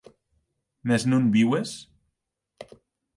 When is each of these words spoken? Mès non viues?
Mès 0.91 1.05
non 1.11 1.29
viues? 1.35 1.75